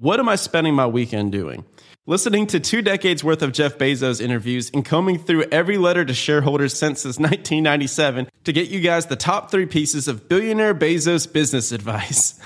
What 0.00 0.20
am 0.20 0.28
I 0.28 0.36
spending 0.36 0.74
my 0.74 0.86
weekend 0.86 1.32
doing? 1.32 1.64
Listening 2.06 2.46
to 2.48 2.60
two 2.60 2.82
decades 2.82 3.24
worth 3.24 3.42
of 3.42 3.50
Jeff 3.50 3.78
Bezos 3.78 4.20
interviews 4.20 4.70
and 4.72 4.84
combing 4.84 5.18
through 5.18 5.46
every 5.50 5.76
letter 5.76 6.04
to 6.04 6.14
shareholders 6.14 6.72
since 6.78 7.04
1997 7.04 8.28
to 8.44 8.52
get 8.52 8.68
you 8.68 8.78
guys 8.78 9.06
the 9.06 9.16
top 9.16 9.50
three 9.50 9.66
pieces 9.66 10.06
of 10.06 10.28
billionaire 10.28 10.72
Bezos 10.72 11.26
business 11.32 11.72
advice. 11.72 12.38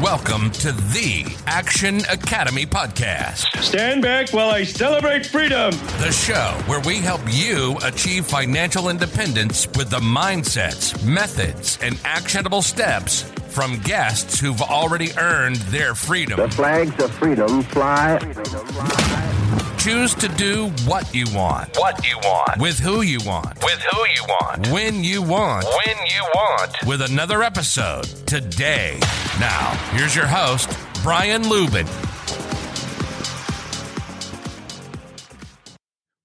Welcome 0.00 0.50
to 0.52 0.72
the 0.72 1.30
Action 1.46 1.98
Academy 2.10 2.64
podcast. 2.64 3.44
Stand 3.62 4.00
back 4.00 4.32
while 4.32 4.48
I 4.48 4.64
celebrate 4.64 5.26
freedom. 5.26 5.72
The 6.00 6.10
show 6.10 6.58
where 6.68 6.80
we 6.80 7.00
help 7.00 7.20
you 7.28 7.76
achieve 7.84 8.24
financial 8.24 8.88
independence 8.88 9.68
with 9.76 9.90
the 9.90 10.00
mindsets, 10.00 11.04
methods, 11.04 11.78
and 11.82 12.00
actionable 12.02 12.62
steps 12.62 13.30
from 13.52 13.78
guests 13.80 14.40
who've 14.40 14.62
already 14.62 15.10
earned 15.18 15.56
their 15.70 15.94
freedom. 15.94 16.38
The 16.38 16.48
flags 16.48 17.02
of 17.02 17.10
freedom 17.12 17.62
fly. 17.64 18.18
Choose 19.76 20.14
to 20.14 20.28
do 20.28 20.68
what 20.86 21.14
you 21.14 21.26
want. 21.34 21.76
What 21.76 22.08
you 22.08 22.16
want. 22.18 22.60
With 22.60 22.78
who 22.78 23.02
you 23.02 23.18
want. 23.26 23.62
With 23.62 23.82
who 23.92 23.98
you 24.06 24.24
want. 24.28 24.68
When 24.68 25.04
you 25.04 25.20
want. 25.22 25.64
When 25.64 25.96
you 26.06 26.22
want. 26.34 26.76
With 26.86 27.02
another 27.02 27.42
episode 27.42 28.04
today. 28.26 28.98
Now, 29.38 29.70
here's 29.92 30.16
your 30.16 30.26
host, 30.26 30.70
Brian 31.02 31.42
Luebben. 31.42 32.11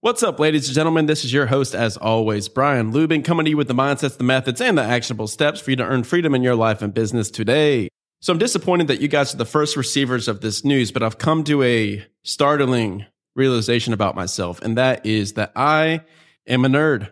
What's 0.02 0.22
up, 0.22 0.40
ladies 0.40 0.68
and 0.68 0.76
gentlemen? 0.76 1.08
This 1.08 1.26
is 1.26 1.34
your 1.34 1.48
host, 1.48 1.74
as 1.74 1.98
always, 1.98 2.50
Brian 2.50 2.94
Luebben, 2.94 3.26
coming 3.26 3.46
to 3.46 3.50
you 3.50 3.58
with 3.58 3.68
the 3.68 3.74
mindsets, 3.74 4.16
the 4.16 4.24
methods, 4.24 4.62
and 4.62 4.78
the 4.78 4.84
actionable 4.84 5.26
steps 5.26 5.60
for 5.60 5.72
you 5.72 5.76
to 5.78 5.84
earn 5.84 6.04
freedom 6.04 6.36
in 6.36 6.44
your 6.44 6.54
life 6.54 6.84
and 6.84 6.94
business 6.94 7.32
today. 7.32 7.90
So 8.22 8.32
I'm 8.32 8.38
disappointed 8.38 8.90
that 8.90 9.02
you 9.02 9.08
guys 9.08 9.34
are 9.34 9.38
the 9.38 9.44
first 9.46 9.76
receivers 9.76 10.28
of 10.28 10.42
this 10.42 10.64
news, 10.64 10.92
but 10.92 11.02
I've 11.02 11.18
come 11.18 11.44
to 11.46 11.64
a 11.64 12.06
startling 12.22 13.08
realization 13.36 13.92
about 13.92 14.14
myself, 14.14 14.62
and 14.62 14.78
that 14.78 15.04
is 15.04 15.34
that 15.34 15.52
I 15.56 16.02
am 16.46 16.64
a 16.64 16.68
nerd. 16.68 17.12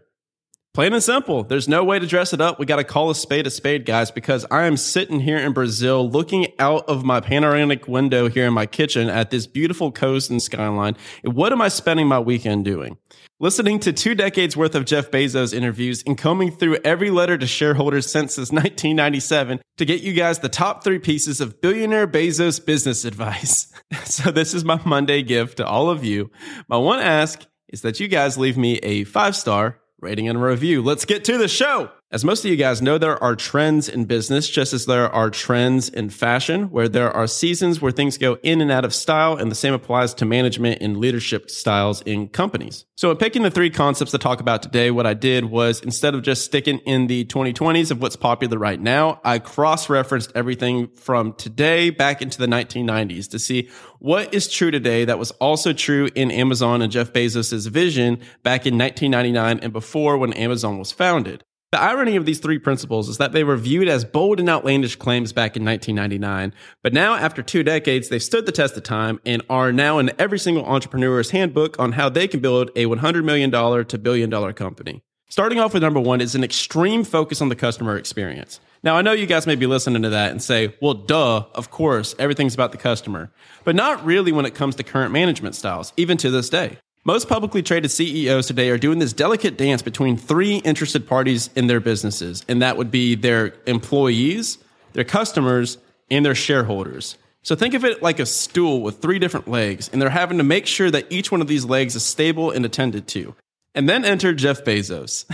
Plain 0.76 0.92
and 0.92 1.02
simple. 1.02 1.44
There's 1.46 1.70
no 1.70 1.86
way 1.86 2.00
to 2.00 2.06
dress 2.06 2.34
it 2.34 2.42
up. 2.42 2.60
We 2.60 2.66
got 2.66 2.76
to 2.76 2.84
call 2.84 3.10
a 3.10 3.16
spade 3.16 3.48
a 3.48 3.50
spade, 3.50 3.86
guys, 3.86 4.12
because 4.12 4.46
I 4.52 4.66
am 4.66 4.76
sitting 4.76 5.22
here 5.22 5.38
in 5.38 5.54
Brazil 5.54 6.10
looking 6.10 6.48
out 6.60 6.84
of 6.90 7.06
my 7.06 7.22
panoramic 7.22 7.88
window 7.88 8.28
here 8.28 8.46
in 8.46 8.54
my 8.54 8.66
kitchen 8.66 9.08
at 9.08 9.32
this 9.32 9.48
beautiful 9.48 9.94
coast 9.94 10.30
and 10.30 10.44
skyline. 10.44 10.98
And 11.24 11.34
what 11.34 11.54
am 11.54 11.62
I 11.62 11.70
spending 11.70 12.08
my 12.08 12.20
weekend 12.20 12.66
doing? 12.66 12.98
Listening 13.40 13.80
to 13.80 13.94
two 13.94 14.16
decades 14.16 14.58
worth 14.58 14.76
of 14.76 14.84
Jeff 14.84 15.12
Bezos 15.12 15.54
interviews 15.54 16.04
and 16.06 16.18
combing 16.18 16.52
through 16.52 16.80
every 16.84 17.10
letter 17.10 17.38
to 17.38 17.48
shareholders 17.48 18.12
since 18.12 18.38
1997 18.38 19.62
to 19.78 19.86
get 19.86 20.02
you 20.02 20.12
guys 20.12 20.40
the 20.40 20.50
top 20.50 20.84
three 20.84 21.00
pieces 21.00 21.40
of 21.40 21.62
billionaire 21.62 22.06
Bezos 22.06 22.66
business 22.66 23.06
advice. 23.06 23.72
so 24.04 24.30
this 24.30 24.54
is 24.54 24.66
my 24.66 24.82
Monday 24.84 25.24
gift 25.24 25.56
to 25.56 25.66
all 25.66 25.90
of 25.90 26.04
you. 26.04 26.32
My 26.68 26.76
one 26.76 27.00
ask 27.00 27.46
is 27.70 27.82
that 27.84 28.02
you 28.02 28.10
guys 28.10 28.38
leave 28.38 28.58
me 28.58 28.76
a 28.80 29.06
five 29.06 29.38
star 29.38 29.80
rating 30.00 30.28
and 30.28 30.42
review. 30.42 30.82
Let's 30.82 31.06
get 31.06 31.24
to 31.26 31.38
the 31.38 31.48
show. 31.48 31.92
As 32.16 32.24
most 32.24 32.46
of 32.46 32.50
you 32.50 32.56
guys 32.56 32.82
know, 32.82 32.98
there 32.98 33.22
are 33.22 33.36
trends 33.36 33.90
in 33.90 34.06
business, 34.06 34.48
just 34.48 34.72
as 34.72 34.86
there 34.86 35.14
are 35.14 35.30
trends 35.30 35.90
in 35.90 36.10
fashion, 36.10 36.72
where 36.72 36.88
there 36.88 37.12
are 37.12 37.28
seasons 37.28 37.82
where 37.82 37.92
things 37.92 38.18
go 38.18 38.38
in 38.42 38.62
and 38.62 38.72
out 38.72 38.86
of 38.86 38.94
style, 38.94 39.36
and 39.36 39.52
the 39.52 39.56
same 39.56 39.74
applies 39.74 40.14
to 40.14 40.24
management 40.24 40.82
and 40.82 40.96
leadership 40.96 41.52
styles 41.52 42.02
in 42.04 42.30
companies. 42.30 42.86
So, 42.96 43.12
in 43.12 43.18
picking 43.18 43.44
the 43.44 43.52
three 43.52 43.70
concepts 43.70 44.12
to 44.12 44.18
talk 44.18 44.40
about 44.40 44.64
today, 44.64 44.92
what 44.92 45.06
I 45.06 45.14
did 45.14 45.44
was 45.44 45.82
instead 45.82 46.16
of 46.16 46.22
just 46.22 46.46
sticking 46.46 46.78
in 46.86 47.08
the 47.08 47.26
2020s 47.26 47.92
of 47.92 48.02
what's 48.02 48.16
popular 48.16 48.58
right 48.58 48.80
now, 48.80 49.20
I 49.26 49.40
cross 49.40 49.90
referenced 49.90 50.32
everything 50.36 50.88
from 50.96 51.34
today 51.34 51.90
back 51.90 52.22
into 52.22 52.38
the 52.38 52.48
1990s 52.48 53.30
to 53.32 53.40
see 53.40 53.70
what 54.00 54.34
is 54.34 54.50
true 54.50 54.72
today 54.72 55.04
that 55.04 55.20
was 55.20 55.32
also 55.32 55.74
true 55.74 56.08
in 56.16 56.32
Amazon 56.32 56.82
and 56.82 56.94
Jeff 56.94 57.12
Bezos' 57.12 57.68
vision 57.70 58.22
back 58.42 58.66
in 58.66 58.78
1999 58.78 59.60
and 59.60 59.74
before 59.74 60.18
when 60.18 60.32
Amazon 60.32 60.80
was 60.80 60.94
founded. 60.94 61.44
The 61.76 61.82
irony 61.82 62.16
of 62.16 62.26
these 62.26 62.40
three 62.40 62.58
principles 62.58 63.10
is 63.10 63.18
that 63.18 63.34
they 63.34 63.44
were 63.44 63.58
viewed 63.58 63.90
as 63.90 64.06
bold 64.06 64.40
and 64.40 64.48
outlandish 64.48 64.96
claims 64.96 65.34
back 65.34 65.58
in 65.58 65.66
1999, 65.66 66.54
but 66.82 66.94
now, 66.94 67.16
after 67.16 67.44
two 67.44 67.64
decades, 67.64 68.08
they've 68.08 68.24
stood 68.24 68.46
the 68.46 68.54
test 68.54 68.78
of 68.78 68.84
time 68.84 69.20
and 69.26 69.42
are 69.50 69.74
now 69.74 70.00
in 70.00 70.10
every 70.18 70.40
single 70.40 70.64
entrepreneur's 70.64 71.32
handbook 71.32 71.78
on 71.78 71.92
how 71.92 72.08
they 72.08 72.30
can 72.30 72.40
build 72.40 72.70
a 72.78 72.86
$100 72.86 73.26
million 73.26 73.52
to 73.52 73.98
billion 73.98 74.30
dollar 74.30 74.54
company. 74.54 75.04
Starting 75.28 75.60
off 75.60 75.74
with 75.74 75.84
number 75.84 76.00
one 76.00 76.22
is 76.22 76.34
an 76.34 76.46
extreme 76.46 77.04
focus 77.04 77.42
on 77.42 77.50
the 77.50 77.58
customer 77.58 77.98
experience. 77.98 78.62
Now, 78.82 78.96
I 78.96 79.02
know 79.02 79.12
you 79.12 79.26
guys 79.26 79.46
may 79.46 79.56
be 79.56 79.68
listening 79.68 80.04
to 80.04 80.10
that 80.12 80.32
and 80.32 80.42
say, 80.42 80.74
well, 80.82 80.94
duh, 80.94 81.44
of 81.56 81.72
course, 81.72 82.16
everything's 82.18 82.54
about 82.54 82.72
the 82.72 82.78
customer, 82.78 83.34
but 83.66 83.76
not 83.76 84.06
really 84.06 84.32
when 84.32 84.46
it 84.46 84.56
comes 84.56 84.76
to 84.76 84.84
current 84.84 85.12
management 85.12 85.56
styles, 85.56 85.92
even 85.98 86.16
to 86.20 86.32
this 86.32 86.50
day. 86.50 86.78
Most 87.08 87.30
publicly 87.30 87.62
traded 87.62 87.92
CEOs 87.92 88.48
today 88.48 88.72
are 88.72 88.80
doing 88.80 88.98
this 88.98 89.14
delicate 89.14 89.60
dance 89.60 89.84
between 89.84 90.18
three 90.18 90.56
interested 90.56 91.08
parties 91.08 91.52
in 91.56 91.68
their 91.68 91.80
businesses, 91.80 92.44
and 92.48 92.64
that 92.64 92.78
would 92.78 92.90
be 92.90 93.14
their 93.14 93.54
employees, 93.68 94.58
their 94.94 95.04
customers, 95.04 95.78
and 96.10 96.26
their 96.26 96.34
shareholders. 96.34 97.16
So 97.44 97.56
think 97.56 97.76
of 97.76 97.86
it 97.86 98.02
like 98.02 98.20
a 98.20 98.26
stool 98.26 98.82
with 98.82 99.04
three 99.04 99.20
different 99.20 99.48
legs, 99.48 99.88
and 99.88 100.02
they're 100.02 100.10
having 100.10 100.40
to 100.40 100.44
make 100.44 100.66
sure 100.66 100.90
that 100.90 101.06
each 101.12 101.32
one 101.32 101.42
of 101.42 101.48
these 101.48 101.64
legs 101.64 101.96
is 101.96 102.02
stable 102.02 102.50
and 102.50 102.66
attended 102.66 103.08
to. 103.10 103.36
And 103.76 103.90
then 103.90 104.06
enter 104.06 104.34
Jeff 104.34 104.64
Bezos. 104.64 105.26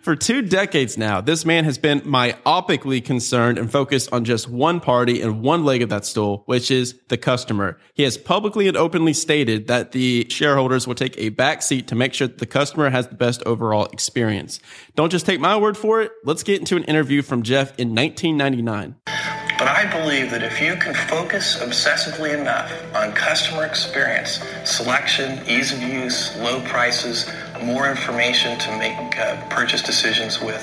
For 0.02 0.16
two 0.16 0.42
decades 0.42 0.98
now, 0.98 1.20
this 1.20 1.44
man 1.44 1.64
has 1.64 1.78
been 1.78 2.00
myopically 2.00 3.04
concerned 3.04 3.58
and 3.58 3.70
focused 3.70 4.12
on 4.12 4.24
just 4.24 4.48
one 4.48 4.80
party 4.80 5.22
and 5.22 5.42
one 5.42 5.64
leg 5.64 5.80
of 5.80 5.88
that 5.90 6.04
stool, 6.04 6.42
which 6.46 6.70
is 6.70 6.98
the 7.08 7.16
customer. 7.16 7.78
He 7.94 8.02
has 8.02 8.18
publicly 8.18 8.66
and 8.66 8.76
openly 8.76 9.12
stated 9.12 9.68
that 9.68 9.92
the 9.92 10.26
shareholders 10.28 10.88
will 10.88 10.96
take 10.96 11.16
a 11.16 11.28
back 11.28 11.62
seat 11.62 11.86
to 11.88 11.94
make 11.94 12.12
sure 12.12 12.26
the 12.26 12.44
customer 12.44 12.90
has 12.90 13.06
the 13.06 13.14
best 13.14 13.40
overall 13.46 13.86
experience. 13.86 14.58
Don't 14.96 15.10
just 15.10 15.24
take 15.24 15.38
my 15.38 15.56
word 15.56 15.76
for 15.76 16.02
it. 16.02 16.10
Let's 16.24 16.42
get 16.42 16.58
into 16.58 16.76
an 16.76 16.84
interview 16.84 17.22
from 17.22 17.44
Jeff 17.44 17.78
in 17.78 17.94
1999. 17.94 18.96
But 19.60 19.68
I 19.68 19.84
believe 19.92 20.30
that 20.30 20.42
if 20.42 20.58
you 20.58 20.74
can 20.76 20.94
focus 20.94 21.58
obsessively 21.58 22.32
enough 22.32 22.72
on 22.94 23.12
customer 23.12 23.66
experience, 23.66 24.40
selection, 24.64 25.46
ease 25.46 25.70
of 25.70 25.82
use, 25.82 26.34
low 26.38 26.62
prices, 26.62 27.30
more 27.62 27.90
information 27.90 28.58
to 28.58 28.78
make 28.78 29.18
uh, 29.18 29.40
purchase 29.48 29.82
decisions 29.82 30.40
with, 30.40 30.62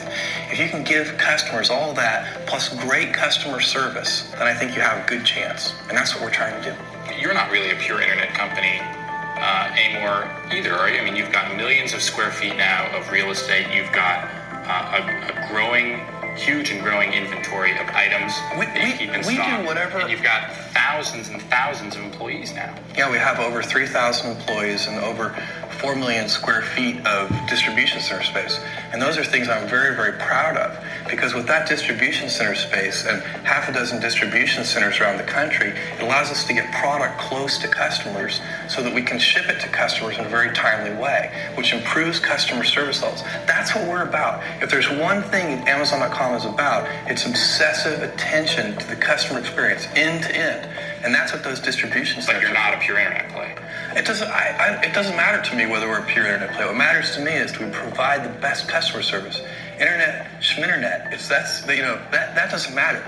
if 0.52 0.59
you 0.59 0.68
can 0.69 0.84
give 0.84 1.18
customers 1.18 1.69
all 1.69 1.94
that 1.94 2.46
plus 2.47 2.69
great 2.84 3.13
customer 3.13 3.59
service, 3.59 4.24
then 4.31 4.44
I 4.44 4.53
think 4.53 4.75
you 4.75 4.81
have 4.81 5.06
a 5.06 5.07
good 5.07 5.25
chance. 5.25 5.74
And 5.90 5.97
that's 5.97 6.13
what 6.13 6.24
we're 6.24 6.31
trying 6.31 6.62
to 6.62 6.72
do. 6.72 6.75
You're 7.19 7.34
not 7.34 7.52
really 7.52 7.72
a 7.72 7.75
pure 7.75 8.02
internet 8.02 8.34
company 8.34 8.80
uh, 8.81 9.74
anymore 9.78 10.30
either, 10.52 10.74
are 10.74 10.90
you? 10.90 11.00
I 11.00 11.03
mean, 11.03 11.16
you've 11.16 11.31
got 11.31 11.56
millions 11.56 11.94
of 11.94 12.02
square 12.02 12.31
feet 12.31 12.57
now 12.57 12.90
of 12.97 13.12
real 13.12 13.31
estate. 13.31 13.68
You've 13.74 13.91
got 13.91 14.28
uh, 14.68 15.00
a, 15.00 15.46
a 15.46 15.47
growing 15.50 16.02
huge 16.38 16.70
and 16.72 16.81
growing 16.81 17.12
inventory 17.14 17.72
of 17.80 17.88
items 17.90 18.34
We- 18.58 18.66
that 18.66 18.78
you 18.78 18.84
we- 18.86 18.94
keep 18.94 19.14
in 19.14 19.25
we 19.25 19.36
do 19.36 19.42
whatever- 19.66 20.00
And 20.00 20.09
you've 20.09 20.24
got 20.24 20.52
thousands 20.74 21.30
and 21.30 21.42
thousands 21.50 21.96
of 21.96 22.03
employees 22.03 22.53
now. 22.53 22.70
Yeah, 22.96 23.09
we 23.09 23.18
have 23.18 23.40
over 23.40 23.62
3,000 23.64 24.31
employees 24.31 24.88
and 24.88 25.00
over 25.00 25.36
4 25.80 25.96
million 25.96 26.30
square 26.30 26.62
feet 26.62 27.06
of 27.06 27.30
distribution 27.48 28.00
center 28.00 28.24
space. 28.24 28.59
And 28.94 29.02
those 29.02 29.18
are 29.18 29.24
things 29.24 29.50
I'm 29.50 29.68
very, 29.68 29.96
very 29.96 30.14
proud 30.14 30.58
of 30.58 30.78
because 31.07 31.34
with 31.34 31.47
that 31.47 31.68
distribution 31.68 32.29
center 32.29 32.56
space 32.56 33.06
and 33.06 33.22
half 33.45 33.69
a 33.69 33.73
dozen 33.73 34.00
distribution 34.00 34.63
centers 34.63 35.00
around 35.00 35.18
the 35.18 35.23
country, 35.23 35.69
it 35.69 36.01
allows 36.01 36.31
us 36.31 36.45
to 36.45 36.53
get 36.53 36.72
product 36.73 37.19
close 37.19 37.57
to 37.59 37.68
customers 37.68 38.41
so 38.68 38.81
that 38.84 38.94
we 38.94 39.01
can 39.01 39.19
ship 39.19 39.47
it 39.50 39.59
to 39.62 39.68
customers 39.69 40.18
in 40.18 40.25
a 40.25 40.29
very 40.29 40.53
timely 40.53 40.95
way, 41.01 41.31
which 41.56 41.73
improves 41.73 42.19
customer 42.19 42.63
service 42.63 43.01
levels. 43.01 43.22
That's 43.45 43.73
what 43.75 43.88
we're 43.88 44.03
about. 44.03 44.44
If 44.62 44.69
there's 44.69 44.90
one 44.90 45.23
thing 45.23 45.68
Amazon.com 45.68 46.35
is 46.35 46.45
about, 46.45 46.88
it's 47.09 47.25
obsessive 47.25 48.01
attention 48.01 48.78
to 48.78 48.88
the 48.88 48.95
customer 48.95 49.39
experience 49.39 49.88
end 49.95 50.24
to 50.24 50.35
end. 50.35 50.69
And 51.03 51.13
that's 51.13 51.31
what 51.31 51.44
those 51.44 51.59
distribution 51.59 52.21
centers. 52.21 52.42
But 52.42 52.48
you're 52.48 52.53
not 52.53 52.74
a 52.74 52.77
pure 52.80 52.98
internet 52.98 53.30
play. 53.31 53.56
It 53.95 54.06
doesn't. 54.06 54.27
I, 54.27 54.56
I, 54.60 54.81
it 54.81 54.94
doesn't 54.94 55.15
matter 55.15 55.42
to 55.50 55.56
me 55.56 55.65
whether 55.65 55.88
we're 55.88 56.00
a 56.00 56.06
pure 56.06 56.25
internet 56.25 56.56
play. 56.56 56.65
What 56.65 56.75
matters 56.75 57.15
to 57.15 57.21
me 57.21 57.31
is 57.31 57.51
do 57.51 57.65
we 57.65 57.71
provide 57.71 58.24
the 58.24 58.39
best 58.39 58.68
customer 58.68 59.01
service. 59.01 59.42
Internet, 59.79 60.41
schminternet. 60.41 61.13
It's 61.13 61.27
that's 61.27 61.65
you 61.68 61.81
know 61.81 61.95
that 62.12 62.33
that 62.35 62.50
doesn't 62.51 62.74
matter. 62.74 63.03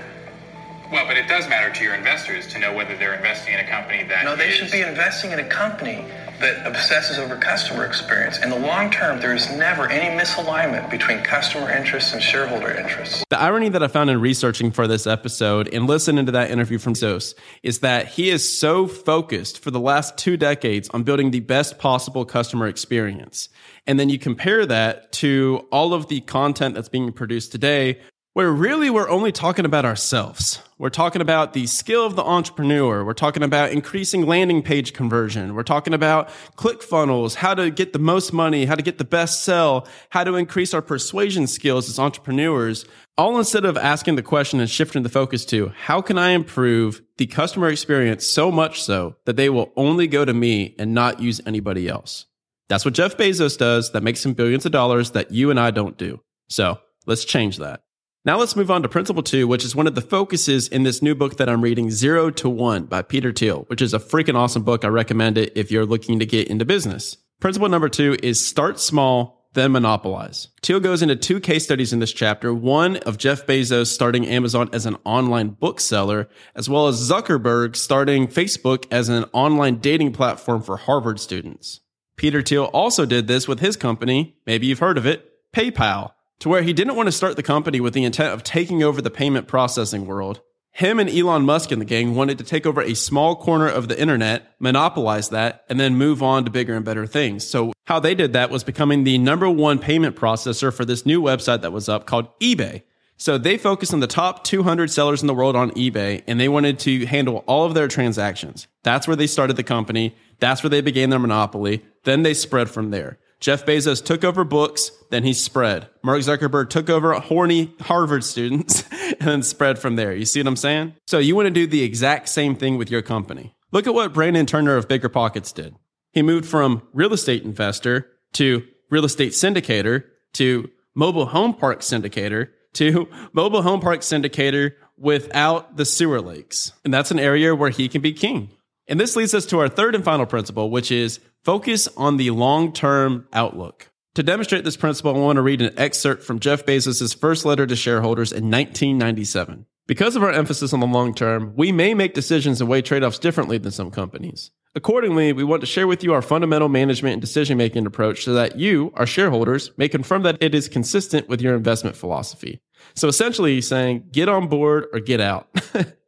Well, 0.92 1.06
but 1.06 1.16
it 1.16 1.28
does 1.28 1.48
matter 1.48 1.72
to 1.72 1.84
your 1.84 1.94
investors 1.94 2.46
to 2.48 2.58
know 2.58 2.72
whether 2.74 2.96
they're 2.96 3.14
investing 3.14 3.54
in 3.54 3.60
a 3.60 3.68
company 3.68 4.02
that 4.04 4.24
No, 4.24 4.34
they 4.34 4.48
is- 4.48 4.54
should 4.56 4.70
be 4.72 4.80
investing 4.82 5.30
in 5.30 5.38
a 5.38 5.44
company 5.44 6.04
that 6.40 6.66
obsesses 6.66 7.18
over 7.18 7.36
customer 7.36 7.84
experience. 7.84 8.38
In 8.38 8.50
the 8.50 8.58
long 8.58 8.90
term, 8.90 9.20
there 9.20 9.34
is 9.34 9.50
never 9.52 9.88
any 9.88 10.16
misalignment 10.18 10.90
between 10.90 11.22
customer 11.22 11.70
interests 11.70 12.12
and 12.12 12.22
shareholder 12.22 12.70
interests. 12.70 13.22
The 13.30 13.40
irony 13.40 13.68
that 13.68 13.82
I 13.82 13.88
found 13.88 14.10
in 14.10 14.20
researching 14.20 14.70
for 14.70 14.86
this 14.86 15.06
episode 15.06 15.72
and 15.72 15.86
listening 15.86 16.26
to 16.26 16.32
that 16.32 16.50
interview 16.50 16.78
from 16.78 16.94
Zos 16.94 17.34
is 17.62 17.80
that 17.80 18.08
he 18.08 18.30
is 18.30 18.58
so 18.58 18.86
focused 18.86 19.62
for 19.62 19.70
the 19.70 19.80
last 19.80 20.16
two 20.16 20.36
decades 20.36 20.88
on 20.90 21.02
building 21.02 21.30
the 21.30 21.40
best 21.40 21.78
possible 21.78 22.24
customer 22.24 22.66
experience. 22.66 23.48
And 23.86 23.98
then 23.98 24.08
you 24.08 24.18
compare 24.18 24.66
that 24.66 25.12
to 25.12 25.66
all 25.70 25.94
of 25.94 26.08
the 26.08 26.20
content 26.22 26.74
that's 26.74 26.88
being 26.88 27.12
produced 27.12 27.52
today, 27.52 28.00
where 28.40 28.50
really 28.50 28.88
we're 28.88 29.10
only 29.10 29.30
talking 29.30 29.66
about 29.66 29.84
ourselves. 29.84 30.62
We're 30.78 30.88
talking 30.88 31.20
about 31.20 31.52
the 31.52 31.66
skill 31.66 32.06
of 32.06 32.16
the 32.16 32.24
entrepreneur. 32.24 33.04
We're 33.04 33.12
talking 33.12 33.42
about 33.42 33.70
increasing 33.70 34.24
landing 34.24 34.62
page 34.62 34.94
conversion. 34.94 35.54
We're 35.54 35.62
talking 35.62 35.92
about 35.92 36.30
click 36.56 36.82
funnels, 36.82 37.34
how 37.34 37.52
to 37.52 37.70
get 37.70 37.92
the 37.92 37.98
most 37.98 38.32
money, 38.32 38.64
how 38.64 38.76
to 38.76 38.82
get 38.82 38.96
the 38.96 39.04
best 39.04 39.44
sell, 39.44 39.86
how 40.08 40.24
to 40.24 40.36
increase 40.36 40.72
our 40.72 40.80
persuasion 40.80 41.46
skills 41.46 41.90
as 41.90 41.98
entrepreneurs, 41.98 42.86
all 43.18 43.36
instead 43.36 43.66
of 43.66 43.76
asking 43.76 44.16
the 44.16 44.22
question 44.22 44.58
and 44.58 44.70
shifting 44.70 45.02
the 45.02 45.10
focus 45.10 45.44
to 45.44 45.70
how 45.76 46.00
can 46.00 46.16
I 46.16 46.30
improve 46.30 47.02
the 47.18 47.26
customer 47.26 47.68
experience 47.68 48.26
so 48.26 48.50
much 48.50 48.82
so 48.82 49.16
that 49.26 49.36
they 49.36 49.50
will 49.50 49.70
only 49.76 50.06
go 50.06 50.24
to 50.24 50.32
me 50.32 50.74
and 50.78 50.94
not 50.94 51.20
use 51.20 51.42
anybody 51.44 51.88
else. 51.88 52.24
That's 52.70 52.86
what 52.86 52.94
Jeff 52.94 53.18
Bezos 53.18 53.58
does 53.58 53.92
that 53.92 54.02
makes 54.02 54.24
him 54.24 54.32
billions 54.32 54.64
of 54.64 54.72
dollars 54.72 55.10
that 55.10 55.30
you 55.30 55.50
and 55.50 55.60
I 55.60 55.72
don't 55.72 55.98
do. 55.98 56.22
So 56.48 56.78
let's 57.04 57.26
change 57.26 57.58
that. 57.58 57.82
Now 58.22 58.38
let's 58.38 58.54
move 58.54 58.70
on 58.70 58.82
to 58.82 58.88
principle 58.88 59.22
two, 59.22 59.48
which 59.48 59.64
is 59.64 59.74
one 59.74 59.86
of 59.86 59.94
the 59.94 60.02
focuses 60.02 60.68
in 60.68 60.82
this 60.82 61.00
new 61.00 61.14
book 61.14 61.38
that 61.38 61.48
I'm 61.48 61.62
reading, 61.62 61.90
Zero 61.90 62.30
to 62.32 62.50
One 62.50 62.84
by 62.84 63.00
Peter 63.00 63.32
Thiel, 63.32 63.64
which 63.68 63.80
is 63.80 63.94
a 63.94 63.98
freaking 63.98 64.34
awesome 64.34 64.62
book. 64.62 64.84
I 64.84 64.88
recommend 64.88 65.38
it 65.38 65.54
if 65.56 65.70
you're 65.70 65.86
looking 65.86 66.18
to 66.18 66.26
get 66.26 66.48
into 66.48 66.66
business. 66.66 67.16
Principle 67.40 67.70
number 67.70 67.88
two 67.88 68.18
is 68.22 68.46
start 68.46 68.78
small, 68.78 69.48
then 69.54 69.72
monopolize. 69.72 70.48
Thiel 70.62 70.80
goes 70.80 71.00
into 71.00 71.16
two 71.16 71.40
case 71.40 71.64
studies 71.64 71.94
in 71.94 72.00
this 72.00 72.12
chapter, 72.12 72.52
one 72.52 72.98
of 72.98 73.16
Jeff 73.16 73.46
Bezos 73.46 73.86
starting 73.86 74.26
Amazon 74.26 74.68
as 74.74 74.84
an 74.84 74.98
online 75.04 75.48
bookseller, 75.48 76.28
as 76.54 76.68
well 76.68 76.88
as 76.88 77.00
Zuckerberg 77.00 77.74
starting 77.74 78.28
Facebook 78.28 78.84
as 78.90 79.08
an 79.08 79.24
online 79.32 79.76
dating 79.76 80.12
platform 80.12 80.60
for 80.60 80.76
Harvard 80.76 81.20
students. 81.20 81.80
Peter 82.16 82.42
Thiel 82.42 82.64
also 82.64 83.06
did 83.06 83.28
this 83.28 83.48
with 83.48 83.60
his 83.60 83.78
company, 83.78 84.36
maybe 84.44 84.66
you've 84.66 84.78
heard 84.78 84.98
of 84.98 85.06
it, 85.06 85.26
PayPal 85.54 86.12
to 86.40 86.48
where 86.48 86.62
he 86.62 86.72
didn't 86.72 86.96
want 86.96 87.06
to 87.06 87.12
start 87.12 87.36
the 87.36 87.42
company 87.42 87.80
with 87.80 87.94
the 87.94 88.04
intent 88.04 88.34
of 88.34 88.42
taking 88.42 88.82
over 88.82 89.00
the 89.00 89.10
payment 89.10 89.46
processing 89.46 90.06
world. 90.06 90.40
Him 90.72 90.98
and 90.98 91.10
Elon 91.10 91.44
Musk 91.44 91.72
and 91.72 91.80
the 91.80 91.86
gang 91.86 92.14
wanted 92.14 92.38
to 92.38 92.44
take 92.44 92.64
over 92.64 92.80
a 92.80 92.94
small 92.94 93.36
corner 93.36 93.68
of 93.68 93.88
the 93.88 94.00
internet, 94.00 94.54
monopolize 94.58 95.28
that, 95.30 95.64
and 95.68 95.78
then 95.78 95.96
move 95.96 96.22
on 96.22 96.44
to 96.44 96.50
bigger 96.50 96.74
and 96.74 96.84
better 96.84 97.06
things. 97.06 97.46
So 97.46 97.72
how 97.86 98.00
they 98.00 98.14
did 98.14 98.32
that 98.32 98.50
was 98.50 98.64
becoming 98.64 99.04
the 99.04 99.18
number 99.18 99.50
one 99.50 99.78
payment 99.78 100.16
processor 100.16 100.72
for 100.72 100.84
this 100.84 101.04
new 101.04 101.20
website 101.20 101.60
that 101.62 101.72
was 101.72 101.88
up 101.88 102.06
called 102.06 102.28
eBay. 102.40 102.82
So 103.16 103.36
they 103.36 103.58
focused 103.58 103.92
on 103.92 104.00
the 104.00 104.06
top 104.06 104.44
200 104.44 104.90
sellers 104.90 105.20
in 105.20 105.26
the 105.26 105.34
world 105.34 105.54
on 105.54 105.72
eBay 105.72 106.22
and 106.26 106.40
they 106.40 106.48
wanted 106.48 106.78
to 106.80 107.04
handle 107.04 107.44
all 107.46 107.66
of 107.66 107.74
their 107.74 107.88
transactions. 107.88 108.66
That's 108.82 109.06
where 109.06 109.16
they 109.16 109.26
started 109.26 109.56
the 109.56 109.62
company. 109.62 110.14
That's 110.38 110.62
where 110.62 110.70
they 110.70 110.80
began 110.80 111.10
their 111.10 111.18
monopoly. 111.18 111.84
Then 112.04 112.22
they 112.22 112.32
spread 112.32 112.70
from 112.70 112.90
there. 112.90 113.18
Jeff 113.40 113.64
Bezos 113.64 114.04
took 114.04 114.22
over 114.22 114.44
books, 114.44 114.92
then 115.10 115.24
he 115.24 115.32
spread. 115.32 115.88
Mark 116.02 116.20
Zuckerberg 116.20 116.68
took 116.68 116.90
over 116.90 117.12
horny 117.14 117.74
Harvard 117.80 118.22
students 118.22 118.84
and 118.92 119.20
then 119.20 119.42
spread 119.42 119.78
from 119.78 119.96
there. 119.96 120.14
You 120.14 120.26
see 120.26 120.40
what 120.40 120.46
I'm 120.46 120.56
saying? 120.56 120.94
So 121.06 121.18
you 121.18 121.34
want 121.34 121.46
to 121.46 121.50
do 121.50 121.66
the 121.66 121.82
exact 121.82 122.28
same 122.28 122.54
thing 122.54 122.76
with 122.76 122.90
your 122.90 123.02
company. 123.02 123.54
Look 123.72 123.86
at 123.86 123.94
what 123.94 124.12
Brandon 124.12 124.46
Turner 124.46 124.76
of 124.76 124.88
Bigger 124.88 125.08
Pockets 125.08 125.52
did. 125.52 125.74
He 126.12 126.22
moved 126.22 126.46
from 126.46 126.82
real 126.92 127.12
estate 127.12 127.42
investor 127.42 128.06
to 128.34 128.66
real 128.90 129.04
estate 129.04 129.32
syndicator 129.32 130.04
to 130.34 130.68
mobile 130.94 131.26
home 131.26 131.54
park 131.54 131.80
syndicator 131.80 132.48
to 132.74 133.08
mobile 133.32 133.62
home 133.62 133.80
park 133.80 134.00
syndicator 134.00 134.72
without 134.98 135.76
the 135.76 135.84
sewer 135.84 136.20
lakes. 136.20 136.72
And 136.84 136.92
that's 136.92 137.10
an 137.10 137.18
area 137.18 137.54
where 137.54 137.70
he 137.70 137.88
can 137.88 138.02
be 138.02 138.12
king. 138.12 138.50
And 138.90 138.98
this 138.98 139.14
leads 139.14 139.34
us 139.34 139.46
to 139.46 139.60
our 139.60 139.68
third 139.68 139.94
and 139.94 140.04
final 140.04 140.26
principle, 140.26 140.68
which 140.68 140.90
is 140.90 141.20
focus 141.44 141.88
on 141.96 142.16
the 142.16 142.30
long 142.32 142.72
term 142.72 143.28
outlook. 143.32 143.88
To 144.16 144.24
demonstrate 144.24 144.64
this 144.64 144.76
principle, 144.76 145.14
I 145.14 145.18
want 145.20 145.36
to 145.36 145.42
read 145.42 145.62
an 145.62 145.78
excerpt 145.78 146.24
from 146.24 146.40
Jeff 146.40 146.66
Bezos' 146.66 147.16
first 147.16 147.44
letter 147.44 147.64
to 147.68 147.76
shareholders 147.76 148.32
in 148.32 148.50
1997. 148.50 149.66
Because 149.86 150.16
of 150.16 150.24
our 150.24 150.32
emphasis 150.32 150.72
on 150.72 150.80
the 150.80 150.86
long 150.88 151.14
term, 151.14 151.52
we 151.56 151.70
may 151.70 151.94
make 151.94 152.14
decisions 152.14 152.60
and 152.60 152.68
weigh 152.68 152.82
trade 152.82 153.04
offs 153.04 153.20
differently 153.20 153.58
than 153.58 153.70
some 153.70 153.92
companies. 153.92 154.50
Accordingly, 154.74 155.32
we 155.32 155.44
want 155.44 155.60
to 155.60 155.66
share 155.66 155.86
with 155.86 156.02
you 156.02 156.12
our 156.12 156.22
fundamental 156.22 156.68
management 156.68 157.12
and 157.12 157.20
decision 157.20 157.58
making 157.58 157.86
approach 157.86 158.24
so 158.24 158.34
that 158.34 158.58
you, 158.58 158.92
our 158.96 159.06
shareholders, 159.06 159.70
may 159.76 159.88
confirm 159.88 160.22
that 160.24 160.38
it 160.40 160.52
is 160.52 160.68
consistent 160.68 161.28
with 161.28 161.40
your 161.40 161.54
investment 161.54 161.96
philosophy. 161.96 162.60
So 162.94 163.06
essentially, 163.06 163.54
he's 163.54 163.68
saying 163.68 164.08
get 164.10 164.28
on 164.28 164.48
board 164.48 164.86
or 164.92 164.98
get 164.98 165.20
out. 165.20 165.48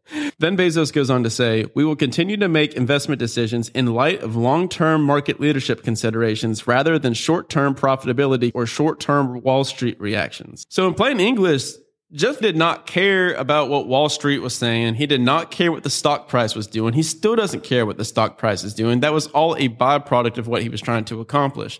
Then 0.42 0.56
Bezos 0.56 0.92
goes 0.92 1.08
on 1.08 1.22
to 1.22 1.30
say, 1.30 1.66
We 1.76 1.84
will 1.84 1.94
continue 1.94 2.36
to 2.38 2.48
make 2.48 2.74
investment 2.74 3.20
decisions 3.20 3.68
in 3.68 3.94
light 3.94 4.24
of 4.24 4.34
long 4.34 4.68
term 4.68 5.04
market 5.04 5.38
leadership 5.38 5.84
considerations 5.84 6.66
rather 6.66 6.98
than 6.98 7.14
short 7.14 7.48
term 7.48 7.76
profitability 7.76 8.50
or 8.52 8.66
short 8.66 8.98
term 8.98 9.40
Wall 9.42 9.62
Street 9.62 10.00
reactions. 10.00 10.66
So, 10.68 10.88
in 10.88 10.94
plain 10.94 11.20
English, 11.20 11.70
Jeff 12.10 12.40
did 12.40 12.56
not 12.56 12.86
care 12.86 13.34
about 13.34 13.68
what 13.68 13.86
Wall 13.86 14.08
Street 14.08 14.40
was 14.40 14.52
saying. 14.52 14.96
He 14.96 15.06
did 15.06 15.20
not 15.20 15.52
care 15.52 15.70
what 15.70 15.84
the 15.84 15.90
stock 15.90 16.26
price 16.26 16.56
was 16.56 16.66
doing. 16.66 16.92
He 16.92 17.04
still 17.04 17.36
doesn't 17.36 17.62
care 17.62 17.86
what 17.86 17.96
the 17.96 18.04
stock 18.04 18.36
price 18.36 18.64
is 18.64 18.74
doing. 18.74 18.98
That 18.98 19.12
was 19.12 19.28
all 19.28 19.54
a 19.54 19.68
byproduct 19.68 20.38
of 20.38 20.48
what 20.48 20.62
he 20.62 20.68
was 20.68 20.80
trying 20.80 21.04
to 21.04 21.20
accomplish. 21.20 21.78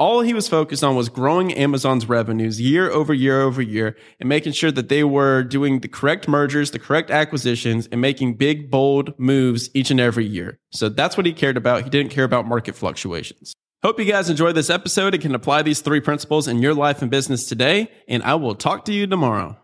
All 0.00 0.22
he 0.22 0.32
was 0.32 0.48
focused 0.48 0.82
on 0.82 0.96
was 0.96 1.10
growing 1.10 1.52
Amazon's 1.52 2.08
revenues 2.08 2.58
year 2.58 2.90
over 2.90 3.12
year 3.12 3.42
over 3.42 3.60
year 3.60 3.98
and 4.18 4.30
making 4.30 4.52
sure 4.54 4.72
that 4.72 4.88
they 4.88 5.04
were 5.04 5.42
doing 5.44 5.80
the 5.80 5.88
correct 5.88 6.26
mergers, 6.26 6.70
the 6.70 6.78
correct 6.78 7.10
acquisitions, 7.10 7.86
and 7.92 8.00
making 8.00 8.36
big, 8.38 8.70
bold 8.70 9.12
moves 9.18 9.68
each 9.74 9.90
and 9.90 10.00
every 10.00 10.24
year. 10.24 10.58
So 10.70 10.88
that's 10.88 11.18
what 11.18 11.26
he 11.26 11.34
cared 11.34 11.58
about. 11.58 11.84
He 11.84 11.90
didn't 11.90 12.12
care 12.12 12.24
about 12.24 12.48
market 12.48 12.76
fluctuations. 12.76 13.52
Hope 13.82 13.98
you 13.98 14.06
guys 14.06 14.30
enjoyed 14.30 14.54
this 14.54 14.70
episode 14.70 15.12
and 15.12 15.22
can 15.22 15.34
apply 15.34 15.60
these 15.60 15.82
three 15.82 16.00
principles 16.00 16.48
in 16.48 16.62
your 16.62 16.72
life 16.72 17.02
and 17.02 17.10
business 17.10 17.46
today. 17.46 17.90
And 18.08 18.22
I 18.22 18.36
will 18.36 18.54
talk 18.54 18.86
to 18.86 18.94
you 18.94 19.06
tomorrow. 19.06 19.58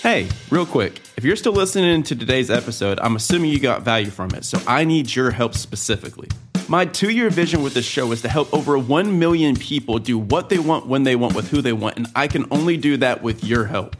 Hey, 0.00 0.28
real 0.48 0.64
quick, 0.64 0.98
if 1.18 1.24
you're 1.24 1.36
still 1.36 1.52
listening 1.52 2.04
to 2.04 2.16
today's 2.16 2.50
episode, 2.50 2.98
I'm 3.00 3.16
assuming 3.16 3.50
you 3.50 3.60
got 3.60 3.82
value 3.82 4.10
from 4.10 4.30
it. 4.30 4.46
So 4.46 4.58
I 4.66 4.84
need 4.84 5.14
your 5.14 5.30
help 5.30 5.52
specifically. 5.52 6.28
My 6.66 6.86
two 6.86 7.10
year 7.10 7.28
vision 7.28 7.62
with 7.62 7.74
this 7.74 7.84
show 7.84 8.10
is 8.12 8.22
to 8.22 8.28
help 8.28 8.52
over 8.54 8.78
1 8.78 9.18
million 9.18 9.54
people 9.54 9.98
do 9.98 10.18
what 10.18 10.48
they 10.48 10.58
want, 10.58 10.86
when 10.86 11.02
they 11.02 11.14
want, 11.14 11.34
with 11.34 11.50
who 11.50 11.60
they 11.60 11.74
want. 11.74 11.98
And 11.98 12.06
I 12.16 12.26
can 12.26 12.46
only 12.50 12.78
do 12.78 12.96
that 12.98 13.22
with 13.22 13.44
your 13.44 13.66
help. 13.66 13.96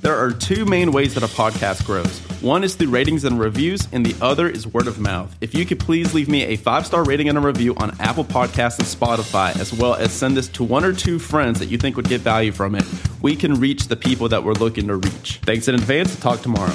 There 0.00 0.16
are 0.16 0.30
two 0.30 0.64
main 0.64 0.92
ways 0.92 1.14
that 1.14 1.24
a 1.24 1.26
podcast 1.26 1.84
grows. 1.86 2.20
One 2.40 2.62
is 2.62 2.76
through 2.76 2.90
ratings 2.90 3.24
and 3.24 3.40
reviews, 3.40 3.88
and 3.90 4.04
the 4.04 4.14
other 4.22 4.48
is 4.48 4.66
word 4.66 4.86
of 4.86 5.00
mouth. 5.00 5.34
If 5.40 5.54
you 5.54 5.64
could 5.64 5.80
please 5.80 6.14
leave 6.14 6.28
me 6.28 6.44
a 6.44 6.56
five 6.56 6.86
star 6.86 7.02
rating 7.02 7.28
and 7.30 7.38
a 7.38 7.40
review 7.40 7.74
on 7.76 7.98
Apple 7.98 8.24
Podcasts 8.24 8.78
and 8.78 8.86
Spotify, 8.86 9.58
as 9.58 9.72
well 9.72 9.94
as 9.94 10.12
send 10.12 10.36
this 10.36 10.48
to 10.48 10.62
one 10.62 10.84
or 10.84 10.92
two 10.92 11.18
friends 11.18 11.58
that 11.58 11.66
you 11.66 11.78
think 11.78 11.96
would 11.96 12.08
get 12.08 12.20
value 12.20 12.52
from 12.52 12.76
it, 12.76 12.84
we 13.22 13.34
can 13.34 13.54
reach 13.54 13.88
the 13.88 13.96
people 13.96 14.28
that 14.28 14.44
we're 14.44 14.52
looking 14.52 14.86
to 14.86 14.96
reach. 14.96 15.40
Thanks 15.42 15.66
in 15.66 15.74
advance. 15.74 16.14
Talk 16.20 16.42
tomorrow. 16.42 16.74